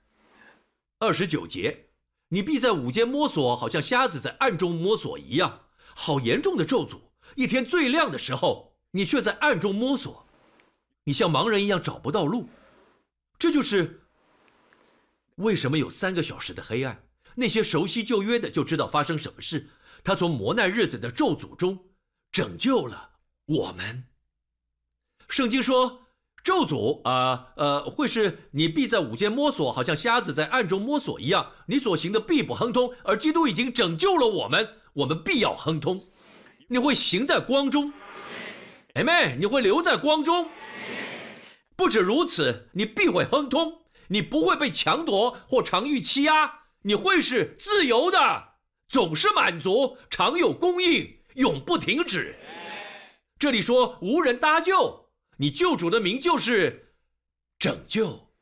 [0.97, 1.91] 二十九节：
[2.29, 5.67] 你必在午间摸索，好像瞎子在暗中摸索一样。
[5.95, 6.99] 好严重的咒诅！
[7.35, 10.25] 一天最亮的时候，你却在暗中摸索，
[11.03, 12.49] 你像盲人一样找不到路。
[13.37, 13.98] 这就是
[15.39, 17.03] 为什么有三个小时的黑暗。
[17.35, 19.69] 那些熟悉旧约的就知道发生什么事。
[20.03, 21.85] 他从磨难日子的咒诅中
[22.31, 23.11] 拯救了
[23.45, 24.05] 我们。
[25.27, 26.07] 圣经说，
[26.43, 32.93] 咒诅啊呃，会是你必在午间摸索，好像瞎子在暗中摸索一样，你所行的必不亨通。
[33.03, 36.01] 而基督已经拯救了我们，我们必要亨通。
[36.67, 37.93] 你会行在光中
[38.95, 39.37] ，Amen。
[39.37, 40.49] 你会留在光中。
[41.75, 43.78] 不止如此，你必会亨通，
[44.09, 48.49] 你不会被强夺或常遇欺压，你会是自由的。
[48.87, 52.37] 总是满足，常有供应，永不停止。
[53.37, 56.95] 这里说无人搭救，你救主的名就是
[57.57, 58.33] 拯救。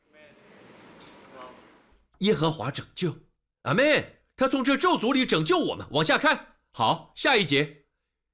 [2.19, 3.15] 耶和华拯救，
[3.63, 4.13] 阿门。
[4.35, 5.85] 他从这咒诅里拯救我们。
[5.91, 7.85] 往下看，好，下一节，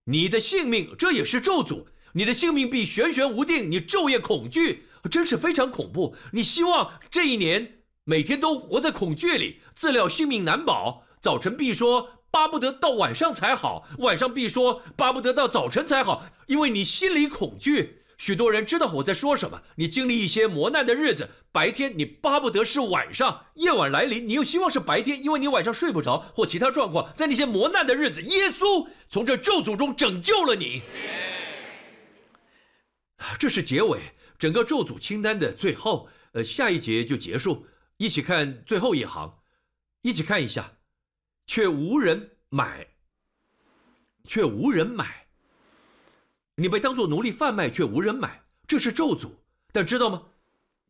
[0.03, 6.15] 你的性命这也是咒诅，你的性命必悬悬无定，你昼夜恐惧，真是非常恐怖。
[6.31, 11.03] 你希望这一年每天都活在恐惧里，自料性命难保。
[11.21, 17.99] 早晨必说巴不得到晚上才好，晚上必说巴不得到早晨才好，因为你心里恐惧。
[18.17, 19.61] 许多人知道我在说什么。
[19.75, 27.11] 你经历一些磨难的日子，白天你巴不得是晚上，夜晚来临你又希望是白天，因为你晚上睡不着或其他状况。
[27.15, 30.81] 在那些磨难的日子，耶稣从这咒诅中拯救了你。
[33.39, 33.99] 这是结尾，
[34.43, 36.09] 整个咒诅清单的最后。
[36.33, 37.65] 呃，下一节就结束。
[37.95, 39.39] 一起看最后一行，
[40.01, 40.69] 一起看一下。
[41.47, 42.85] 却无人买，
[44.25, 45.27] 却无人买。
[46.55, 49.31] 你被当作奴隶贩卖，却无人买，这是咒诅。
[49.71, 50.21] 但知道吗？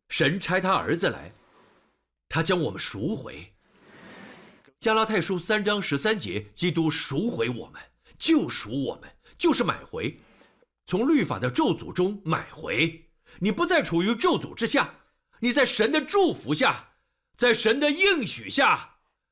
[0.10, 1.32] 神差他儿子来，
[2.28, 3.54] 他将我们赎回。
[4.80, 7.80] 加拉太书三章十三节，基督赎回我们，
[8.18, 10.20] 救赎我们，就是买回，
[10.88, 13.00] 从律法的咒诅中买回。
[13.40, 14.96] 你不再处于咒诅之下，
[15.40, 16.90] 你在神的祝福下，
[17.36, 18.92] 在神的应许下。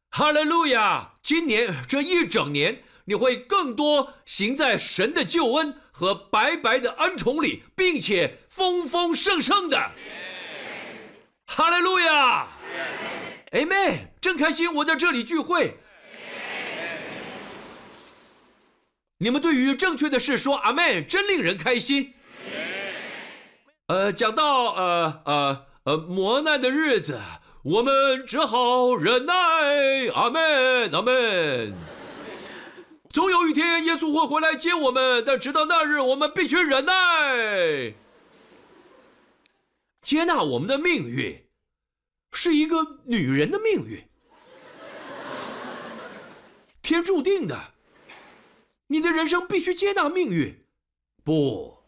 [0.10, 1.14] 哈利路亚！
[1.24, 9.92] 今年这一整年，你会更多行在神的救恩和白白的恩宠里，并且丰丰盛盛的。
[11.46, 12.48] 哈利路亚
[13.52, 14.08] ！Amen！
[14.20, 15.78] 真开心，我在这里聚会。
[19.18, 22.14] 你们对于正确的事说阿门，真令人开心。
[23.92, 27.20] 呃，讲到呃呃呃磨难的日子。
[27.62, 29.34] 我们只好忍耐，
[30.14, 31.76] 阿门，阿门。
[33.10, 37.94] 总有一天，耶稣会回来接我们，但直到那日，我们必须忍耐，
[40.02, 41.44] 接纳我们的命运，
[42.32, 44.08] 是一个女人的命运，
[46.82, 47.60] 天注定的。
[48.88, 50.66] 你的人生必须接纳命运。
[51.26, 51.81] 不，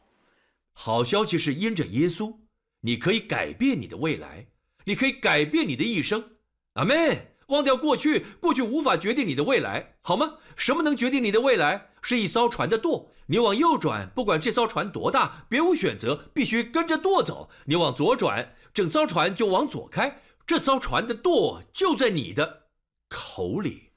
[0.73, 2.37] 好消息是因着耶稣，
[2.81, 4.47] 你可以改变你的未来。
[4.85, 6.31] 你可以改变你的一生，
[6.73, 7.27] 阿门。
[7.47, 10.37] 忘掉过去，过去无法决定你的未来，好吗？
[10.55, 11.89] 什么能决定你的未来？
[12.01, 13.11] 是一艘船的舵。
[13.27, 17.49] 你往右转，不管这艘船多大，别无选择，必须跟着舵走。
[17.65, 20.21] 你往左转，整艘船就往左开。
[20.47, 22.63] 这艘船的舵就在你的
[23.07, 23.91] 口里，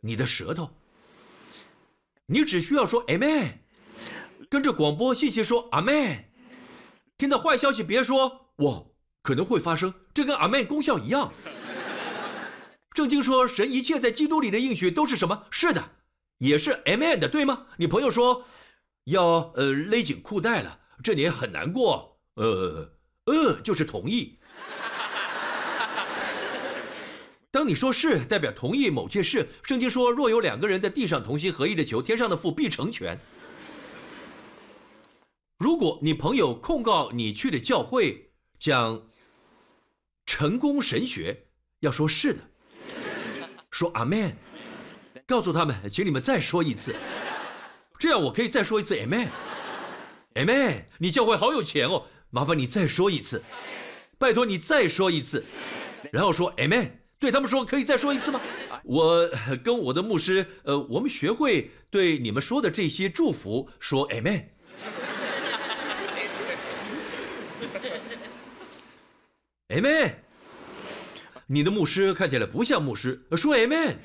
[0.00, 0.70] 你的舌头。
[2.26, 3.54] 你只需要说 Amen，
[4.52, 6.26] 跟着广播信息说阿门。
[7.16, 8.84] 听到坏消息，别说哇。
[9.22, 11.32] 可能会发生，这跟阿门功效一样。
[12.94, 15.44] 圣经说，神一切在基督里的应许都是什么？
[15.50, 15.82] 是的，
[16.36, 17.64] 也是 Amen 的，对吗？
[17.78, 18.44] 你朋友说
[19.04, 22.92] 要呃勒紧裤带了，这年很难过，呃
[23.24, 24.38] 呃，就是同意。
[27.50, 29.48] 当你说是，代表同意某件事。
[29.62, 33.18] 圣经说，若有两个人在地上同心合意的求，天上的父必成全。
[35.62, 39.00] 如果你朋友控告你去的教会讲
[40.26, 41.44] 成功神学，
[41.78, 42.40] 要说是的，
[43.70, 44.36] 说阿门，
[45.24, 46.96] 告诉他们，请你们再说一次，
[47.96, 49.28] 这样我可以再说一次 amen。
[50.34, 53.40] amen，你教会好有钱哦，麻烦你再说一次，
[54.18, 55.44] 拜托你再说一次，
[56.10, 56.90] 然后说 amen，
[57.20, 58.40] 对他们说可以再说一次吗？
[58.82, 59.30] 我
[59.62, 64.46] 跟我的牧师，呃，我们学会对你们说的这些祝福说 amen。
[69.72, 70.16] amen，
[71.46, 73.96] 你的牧师看起来不像牧师，说 amen。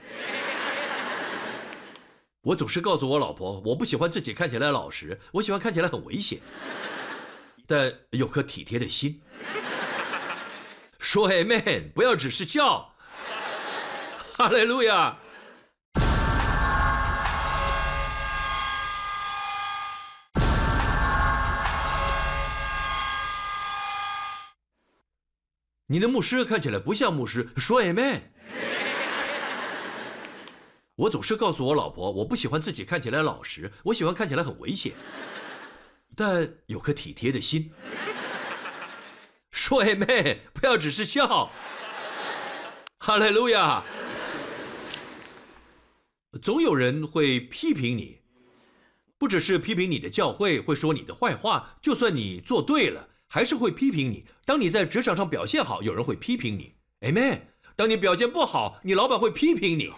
[2.41, 6.39] 我总是告诉我老婆，我不喜欢自己看起来老实，我喜欢看起来很危险，
[7.67, 9.21] 但有颗体贴的心。
[10.99, 12.93] 说 amen，不要只是笑。
[14.37, 15.17] 哈利路亚。
[25.89, 28.23] 你的牧师看起来不像牧师，说 amen。
[30.95, 34.91] 我总是告诉我老婆，我不喜欢自己看起来老实，我喜欢看起来很危险，
[36.13, 37.71] 但有颗体贴的心。
[39.51, 41.49] 说 amen，不要只是笑。
[42.99, 43.81] 哈利路亚。
[46.41, 48.19] 总有人会批评你，
[49.17, 51.77] 不只是批评你的教会，会说你的坏话。
[51.81, 54.25] 就算你做对了，还是会批评你。
[54.45, 57.41] 当你在职场上表现好，有人会批评你，Amen。
[57.75, 59.93] 当你表现不好，你老板会批评你，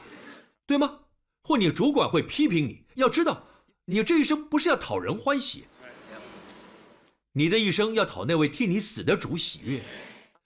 [0.68, 1.00] 对吗？
[1.44, 2.84] 或你主管会批评你。
[2.96, 3.48] 要知道，
[3.86, 5.66] 你这一生不是要讨人欢喜，
[7.32, 9.82] 你的一生要讨那位替你死的主喜悦。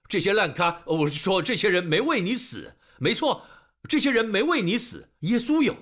[0.08, 3.44] 这些烂咖，我是说，这些人没为你死，没错。
[3.90, 5.76] 这些人没为你死，耶稣有。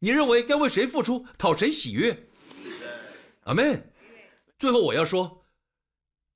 [0.00, 2.28] 你认为该为谁付出，讨谁喜悦？
[3.44, 3.92] 阿门。
[4.58, 5.44] 最后我要说，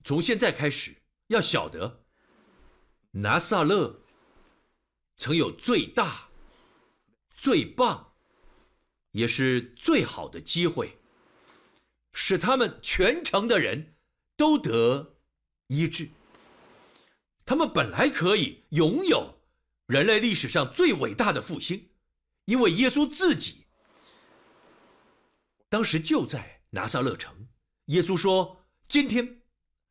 [0.02, 0.96] 从现在开始，
[1.28, 2.04] 要晓得，
[3.12, 4.02] 拿撒勒
[5.16, 6.28] 曾有最大、
[7.34, 8.12] 最棒，
[9.12, 10.98] 也是最好的机会，
[12.12, 13.94] 使他们全城的人
[14.36, 15.18] 都得
[15.66, 16.08] 医治。
[17.44, 19.34] 他们本来可以拥有。
[19.86, 21.90] 人类历史上最伟大的复兴，
[22.44, 23.66] 因为耶稣自己
[25.68, 27.48] 当时就在拿撒勒城。
[27.86, 29.39] 耶稣说：“今天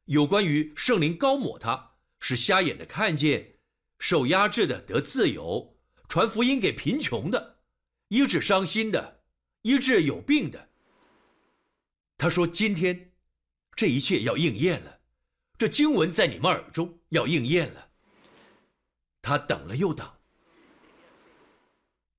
[0.10, 3.57] 有关于圣灵高抹他，使瞎眼的看见，
[3.99, 7.60] 受压制的得自由，传福音给贫穷的，
[8.07, 9.22] 医治伤心的，
[9.62, 10.70] 医治有病的。”
[12.18, 13.14] 他说：“今天
[13.76, 14.99] 这一切要应验了，
[15.60, 17.89] 这经文在你们耳中要应验了。”
[19.22, 20.12] 他等了又等，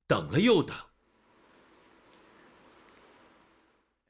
[0.07, 0.77] 等了又等，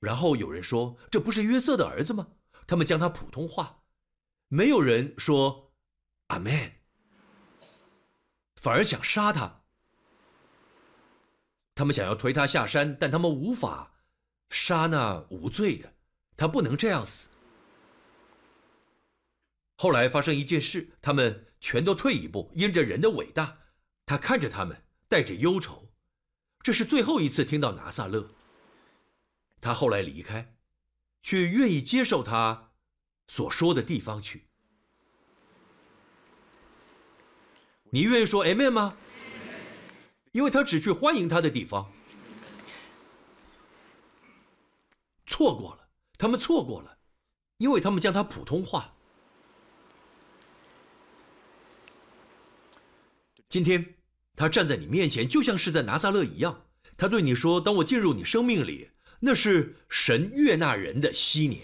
[0.00, 2.28] 然后有人说：“这不是约瑟的儿子吗？”
[2.70, 3.82] 他们将他普通话，
[4.46, 5.72] 没有人说
[6.30, 6.74] “阿门”，
[8.54, 9.62] 反而想杀他。
[11.74, 13.96] 他们想要推他下山，但他们无法
[14.50, 15.92] 杀那无罪的，
[16.36, 17.28] 他不能这样死。
[19.74, 23.58] 后来发生一件事，他们全都退一步，因着人的伟大，
[24.06, 25.90] 他看着他们，带着忧愁。
[26.62, 28.30] 这是最后一次听到拿撒勒。
[29.60, 30.54] 他后来离开，
[31.22, 32.70] 却愿意接受他
[33.28, 34.46] 所说的地方去。
[37.90, 38.96] 你愿意说 Amen 吗？
[40.32, 41.90] 因为他只去欢迎他的地方。
[45.26, 46.98] 错过了，他们错过了，
[47.56, 48.94] 因为他们将他普通话。
[53.48, 53.96] 今天，
[54.36, 56.66] 他站在你面前，就像是在拿撒勒一样。
[56.96, 58.89] 他对你说：“当我进入你生命里，
[59.20, 61.62] 那是神悦纳人的昔年。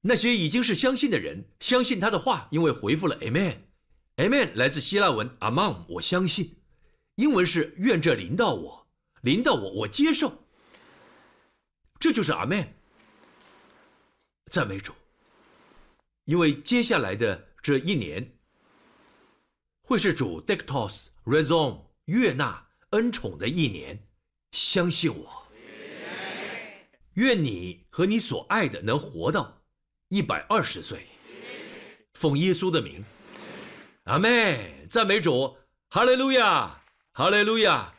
[0.00, 3.56] 那些已经是相信的人，相信他的话，因为回复了 Amen。
[4.16, 6.56] Amen 来自希腊文 Amon，我相信。
[7.16, 8.86] 英文是愿这临到我，
[9.20, 10.46] 临到我，我接受。
[11.98, 12.68] 这就是 Amen。
[14.50, 14.92] 赞美主，
[16.24, 18.32] 因为接下来的这一年。”
[19.82, 24.06] 会是主 dictos raison 悦纳恩宠的一年，
[24.52, 25.39] 相信我。
[27.14, 29.62] 愿你和你所爱的能活到
[30.08, 31.06] 一百二十岁。
[32.14, 33.04] 奉耶稣的名，
[34.04, 35.56] 阿妹，赞美主，
[35.88, 36.82] 哈利路亚，
[37.12, 37.94] 哈利路亚，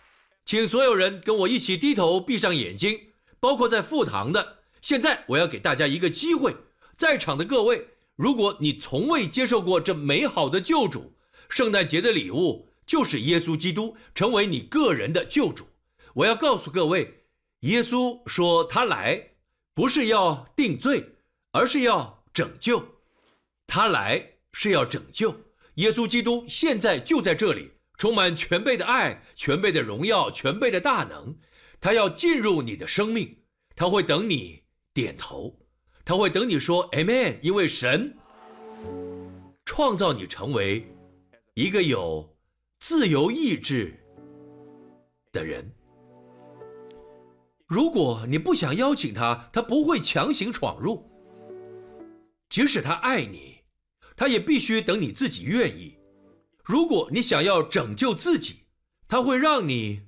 [0.46, 3.00] 请所有人跟我一起低头，闭上眼睛，
[3.40, 4.60] 包括在副堂的。
[4.82, 6.56] 现在我要给大家一个机会，
[6.96, 11.14] 在场的各位，如果你从未接受过这美好的救主。
[11.50, 15.68] 圣诞节的礼物就是耶稣基督成为你个人的救主。
[16.14, 17.21] 我要告诉各位，
[17.62, 19.34] 耶稣说他来
[19.74, 21.16] 不是要定罪，
[21.52, 22.84] 而是要拯救。
[23.68, 25.36] 他来是要拯救。
[25.76, 31.38] 耶稣基督现在就在这里，充满全备的爱、全备的荣耀、全备的大能。
[31.80, 33.44] 他要进入你的生命，
[33.76, 35.58] 他会等你点头，
[36.04, 38.18] 他会等你说 “Amen”，因为神
[39.66, 40.86] 创造你成为
[41.54, 42.36] 一个有
[42.80, 43.98] 自由意志
[45.32, 45.72] 的人。
[47.72, 51.10] 如果你不想邀请他，他不会强行闯入。
[52.50, 53.60] 即使他爱你，
[54.14, 55.96] 他也必须等你自己愿意。
[56.66, 58.66] 如果你想要拯救自己，
[59.08, 60.02] 他会让你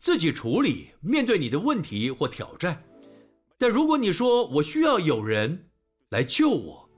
[0.00, 2.82] 自己处理面对你的问题或挑战。
[3.58, 5.68] 但如果你说我需要有人
[6.08, 6.88] 来救我，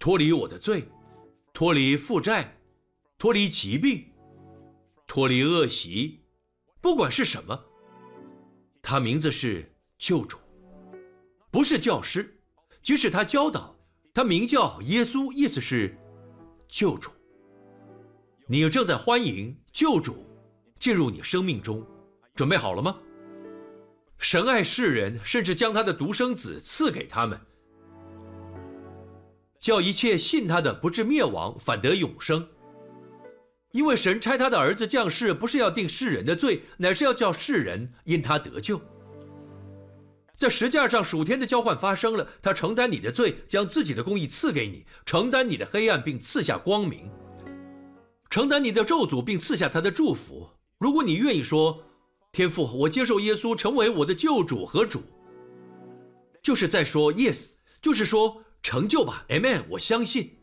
[0.00, 0.88] 脱离我的罪，
[1.52, 2.58] 脱离负债，
[3.16, 4.04] 脱离疾病，
[5.06, 6.24] 脱离恶习，
[6.80, 7.66] 不管是什么。
[8.82, 9.64] 他名字是
[9.96, 10.36] 救主，
[11.50, 12.36] 不是教师，
[12.82, 13.74] 即使他教导，
[14.12, 15.96] 他名叫耶稣，意思是
[16.68, 17.10] 救主。
[18.46, 20.26] 你正在欢迎救主
[20.78, 21.86] 进入你生命中，
[22.34, 22.98] 准备好了吗？
[24.18, 27.40] 神爱世人，甚至将他的独生子赐给他们，
[29.60, 32.46] 叫一切信他的不至灭亡，反得永生。
[33.72, 38.80] 因为神差他的儿子降世，不是要定世人的罪，乃是要叫世人因他得救。
[40.36, 47.08] 在石架上，属天的交换发生了，他承担你的罪，将自己的公义赐给你；承担你的黑暗，并赐下光明；
[48.28, 50.50] 承担你的咒诅，并赐下他的祝福。
[50.78, 51.82] 如果你愿意说
[52.32, 55.02] ：“天父，我接受耶稣成为我的救主和主。”
[56.42, 59.62] 就是在说 “yes”，就是说成就吧，Amen。
[59.70, 60.38] 我相信。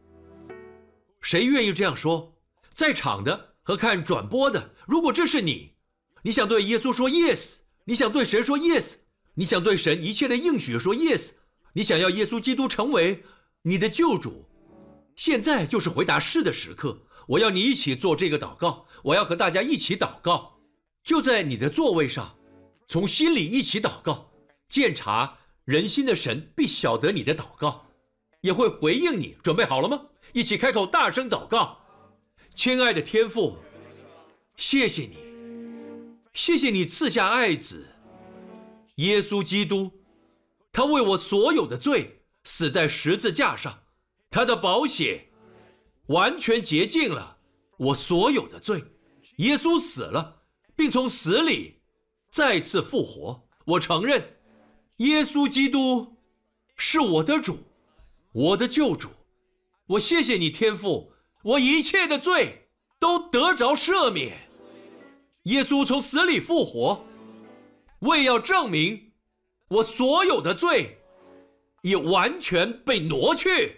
[1.20, 2.39] 谁愿意这样说？
[2.74, 5.76] 在场的和看转播的，如果这是你，
[6.24, 7.56] 你想对耶稣说 yes，
[7.86, 8.94] 你想对神说 yes，
[9.36, 11.30] 你想对神一切的应许说 yes，
[11.74, 13.24] 你想要耶稣基督成为
[13.62, 14.46] 你的救主，
[15.16, 17.06] 现在就是回答是的时刻。
[17.28, 20.60] 我要你一起做这个祷告，我要和大家一起祷告，
[21.04, 22.36] 就在你的座位上，
[22.88, 24.32] 从心里一起祷告。
[24.68, 27.86] 鉴察人心的神必晓得你的祷告，
[28.42, 29.38] 也会回应你。
[29.44, 30.02] 准备好了吗？
[30.34, 31.79] 一起开口大声祷告。
[32.56, 33.58] 亲爱的天父，
[34.58, 35.18] 谢谢你，
[36.34, 37.88] 谢谢你赐下爱子
[38.96, 39.92] 耶稣基督，
[40.72, 43.84] 他为我所有的罪死在十字架上，
[44.30, 45.30] 他的宝血
[46.08, 47.38] 完全洁净了
[47.78, 48.84] 我所有的罪。
[49.38, 50.42] 耶稣死了，
[50.76, 51.82] 并从死里
[52.30, 53.48] 再次复活。
[53.66, 54.38] 我承认，
[54.98, 56.18] 耶稣基督
[56.76, 57.60] 是我的主，
[58.34, 59.08] 我的救主。
[59.86, 61.14] 我谢谢你，天父。
[61.42, 62.68] 我一切的罪
[63.00, 64.36] 都得着赦免，
[65.44, 67.06] 耶稣从死里复活，
[68.00, 69.14] 为要证明
[69.70, 70.98] 我所有的罪
[71.82, 73.78] 也完全被挪去。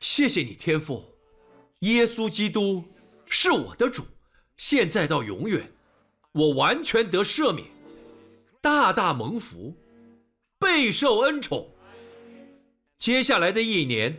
[0.00, 1.04] 谢谢你，天父，
[1.80, 2.82] 耶稣基督
[3.28, 4.02] 是我的主，
[4.56, 5.72] 现在到永远，
[6.32, 7.64] 我完全得赦免，
[8.60, 9.72] 大大蒙福，
[10.58, 11.70] 备受恩宠。
[12.98, 14.18] 接下来的一年。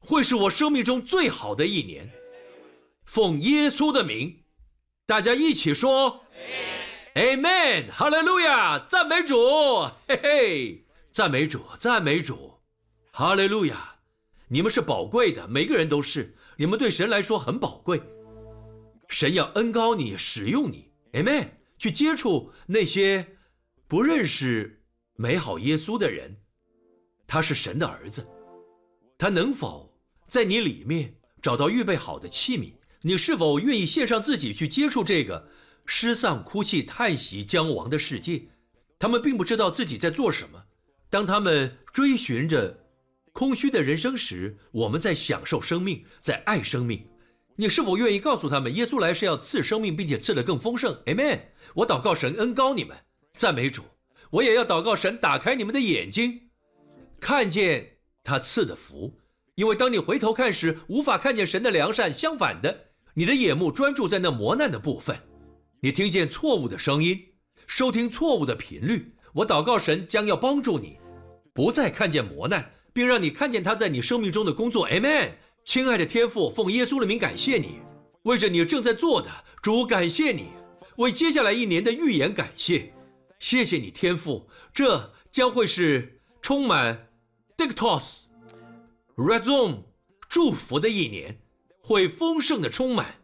[0.00, 2.10] 会是我生命中最好的一年，
[3.04, 4.42] 奉耶稣的名，
[5.06, 6.24] 大家一起说
[7.14, 9.36] ，Amen，哈利路亚，赞美主，
[10.08, 12.60] 嘿嘿，赞美主，赞美主，
[13.12, 13.96] 哈利路亚，
[14.48, 18.00] 你们是宝贵的，每个人都是，你们对神来说很宝贵，
[19.08, 21.48] 神要恩高你，使用你，Amen，
[21.78, 23.36] 去接触那些
[23.86, 24.82] 不认识
[25.16, 26.38] 美好耶稣的人，
[27.26, 28.26] 他是神的儿子，
[29.18, 29.89] 他能否？
[30.30, 35.48] 在你里面找到预备好的器皿，你是否愿意献上自己去接触这个
[35.86, 38.42] 失丧、哭泣、叹息、将亡的世界？
[38.96, 40.62] 他们并不知道自己在做什么。
[41.08, 42.78] 当他们追寻着
[43.32, 47.04] 空虚的人生时，我们在享受生命，在爱生命。
[47.56, 51.40] 你是否愿意告诉他们，耶稣来是要赐生命，并且赐得更丰盛？Amen。
[51.74, 52.96] 我祷告神恩高你们，
[53.32, 53.82] 赞美主。
[54.30, 56.50] 我也要祷告神打开你们的眼睛，
[57.18, 59.19] 看见他赐的福。
[59.60, 65.14] 因为当你回头看时，无法看见神的良善；相反的，你的眼目专注在那磨难的部分，
[65.82, 67.20] 你听见错误的声音，
[67.66, 69.14] 收听错误的频率。
[69.34, 70.96] 我祷告神将要帮助你，
[71.52, 74.88] 不再看见磨难，并让你看见他在你生命中的工作。
[74.88, 75.32] Amen。
[75.66, 77.80] 亲爱的天父，奉耶稣的名感谢你，
[78.22, 79.28] 为着你正在做的，
[79.60, 80.46] 主感谢你，
[80.96, 82.94] 为接下来一年的预言感谢，
[83.38, 87.10] 谢谢你天父，这将会是充满
[87.58, 88.29] dictos。
[89.20, 89.82] Razon，
[90.30, 91.42] 祝福的一年，
[91.82, 93.16] 会丰盛的充满。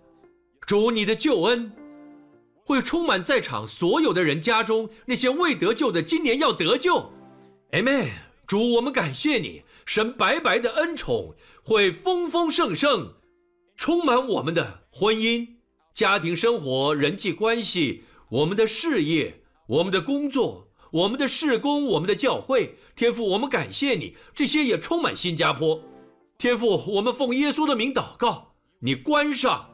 [0.66, 1.72] 主你的救恩，
[2.66, 7.10] 会充满在场所有的人家中，那些未得救的今年要得救。
[7.72, 8.10] Amen。
[8.46, 11.34] 主，我们感谢你，神白白的恩宠
[11.64, 13.14] 会丰丰盛盛，
[13.78, 15.48] 充满我们的婚姻、
[15.94, 22.76] 家庭生活、人际关系、我们的事业、我们的工作、我们的事工、我们的教会。
[22.94, 25.80] 天父，我们感谢你，这些也充满新加坡。
[26.38, 29.70] 天父，我们奉耶稣的名祷告，你关上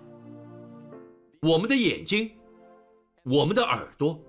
[1.42, 2.30] 我们的眼睛，
[3.24, 4.20] 我们的耳朵，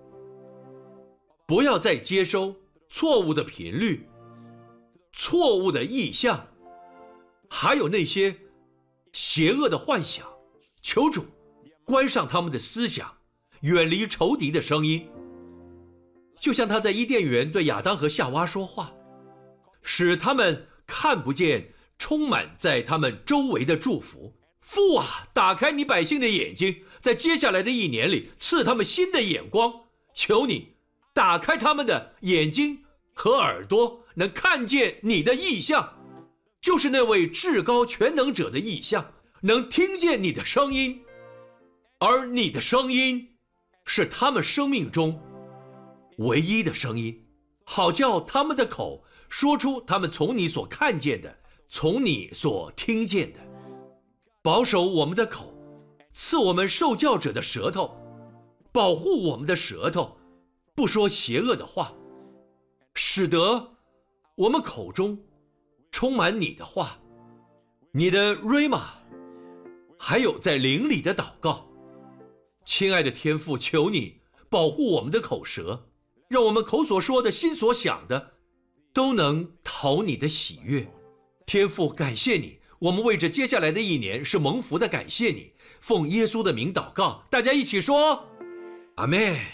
[1.47, 2.55] 不要再接收
[2.89, 4.07] 错误的频率、
[5.13, 6.47] 错误的意象，
[7.49, 8.35] 还有那些
[9.11, 10.27] 邪恶的幻想。
[10.81, 11.23] 求主
[11.85, 13.09] 关上他们的思想，
[13.61, 15.07] 远离仇敌的声音。
[16.43, 18.91] 就像他在伊甸园对亚当和夏娃说话，
[19.81, 21.69] 使他们看不见。
[21.99, 29.71] 充满在他们周围的祝福，父啊，打开你百姓的眼睛，在接下来的一年里赐他们新的眼光。
[30.13, 30.73] 求你
[31.13, 32.83] 打开他们的眼睛
[33.13, 35.93] 和耳朵，能看见你的意象，
[36.59, 40.99] 就是那位至高全能者的意象，能听见你的声音，
[41.99, 43.29] 而你的声音
[43.85, 45.21] 是他们生命中
[46.17, 47.25] 唯一的声音，
[47.63, 51.39] 好叫他们的口说出他们从你所看见的。
[51.69, 53.39] 从你所听见的，
[54.43, 55.51] 保守我们的口，
[56.13, 57.97] 赐我们受教者的舌头，
[58.71, 60.15] 保护我们的舌头，
[60.75, 61.91] 不说邪恶的话，
[62.93, 63.71] 使得
[64.35, 65.19] 我们口中
[65.89, 66.99] 充满你的话，
[67.91, 68.91] 你的瑞玛，
[69.97, 71.67] 还有在灵里的祷告。
[72.65, 75.89] 亲爱的天父，求你保护我们的口舌，
[76.33, 78.31] 让我们口所说的心所想的，
[78.91, 80.91] 都能讨你的喜悦。
[81.45, 88.27] 天父，感谢你，我们为这接下来的一年是蒙福的，感谢你，奉耶稣的名祷告，大家一起说，
[88.95, 89.53] 阿门。